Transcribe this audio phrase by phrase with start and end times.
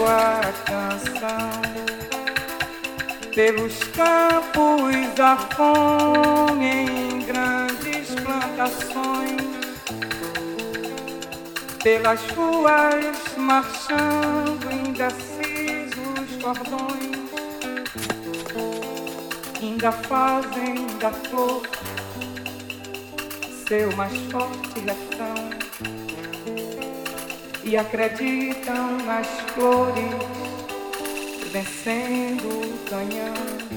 [0.00, 1.50] sua canção
[3.34, 9.42] pelos campos a fome em grandes plantações
[11.82, 17.30] pelas ruas marchando indecisos cordões
[19.60, 21.62] ainda fazem da flor
[23.68, 25.09] seu mais forte reflexo
[27.70, 29.94] que acreditam nas flores
[31.52, 33.69] vencendo o canhão.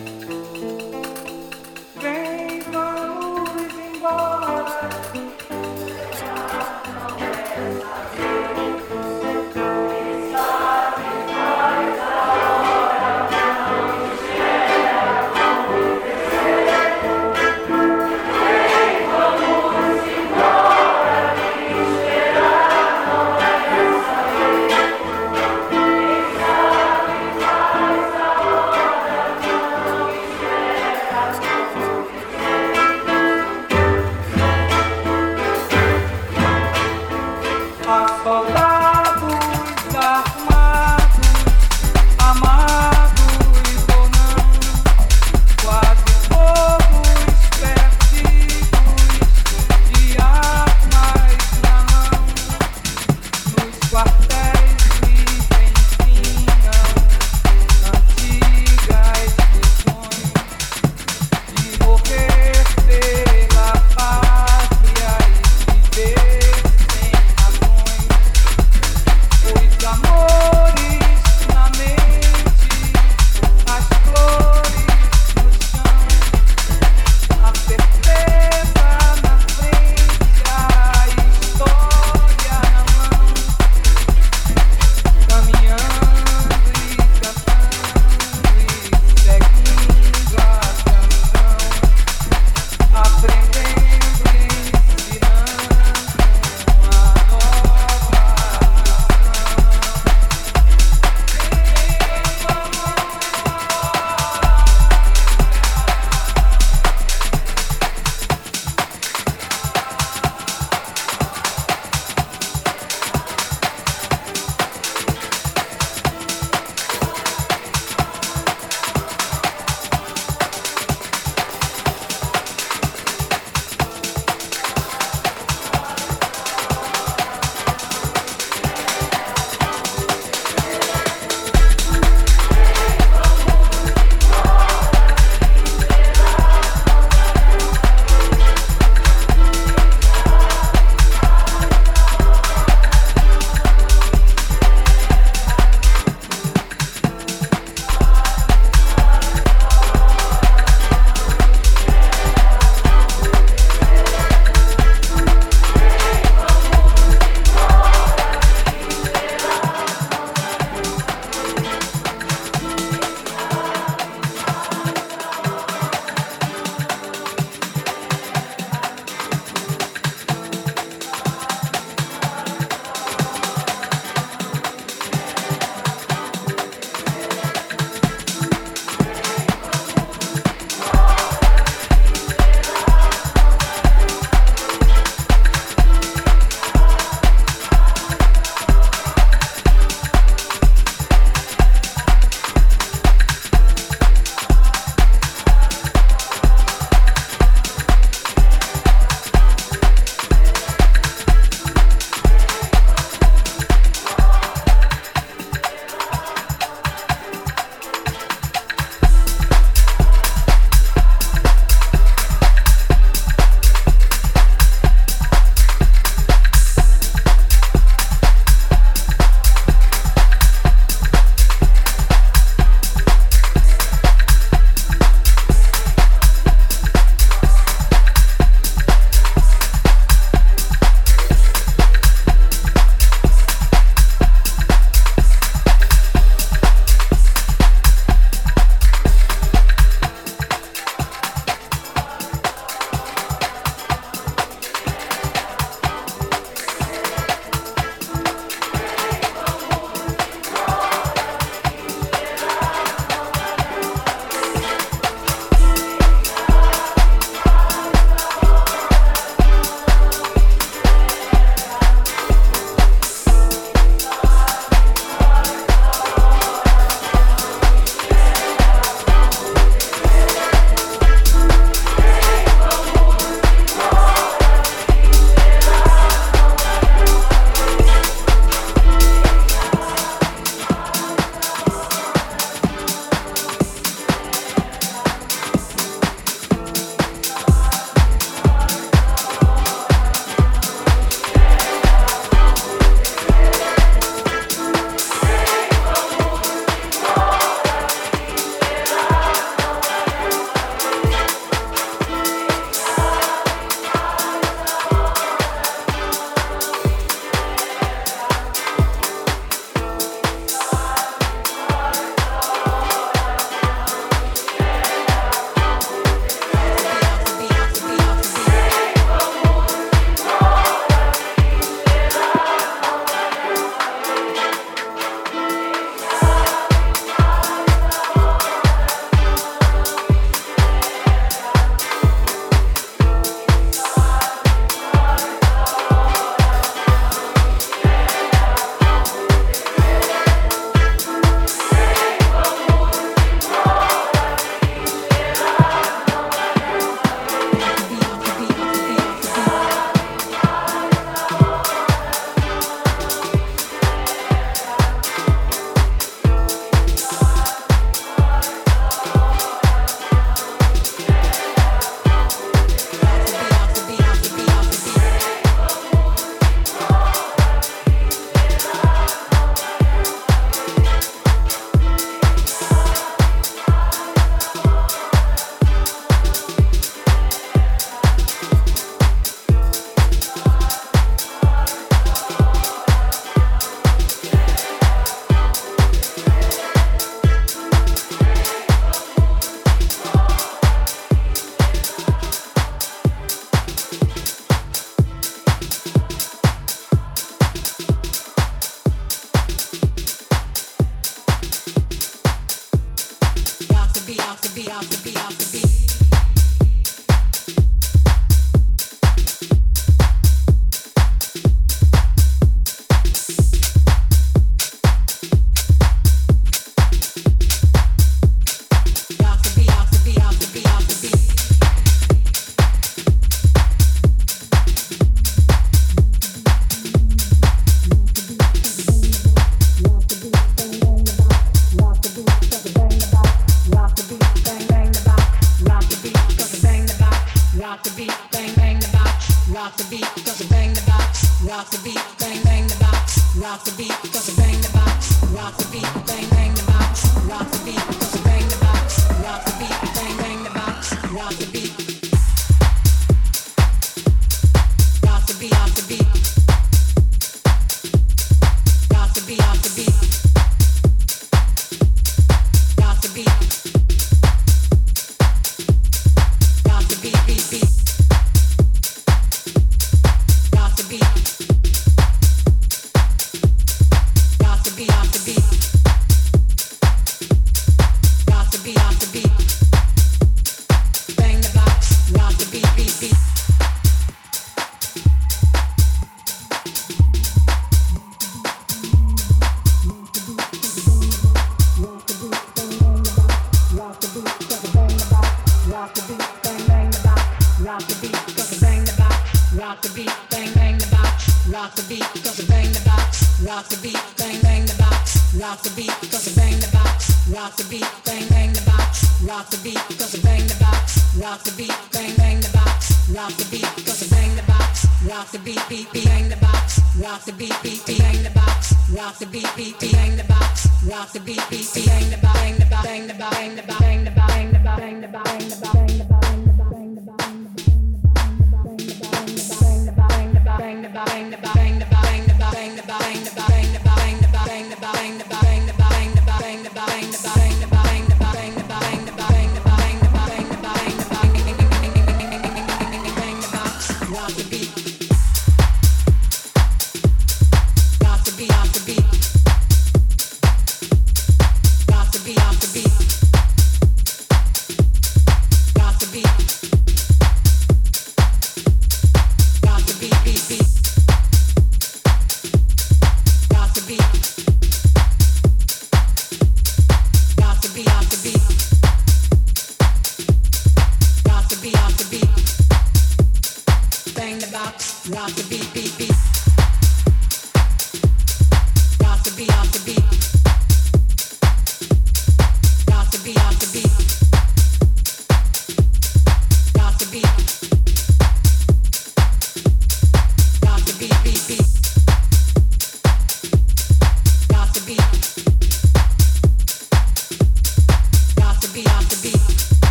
[439.53, 443.35] rock the beat, cause I bang the box, rock the beat, bang bang the box,
[443.37, 444.42] rock the beat, cause I bang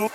[0.00, 0.10] の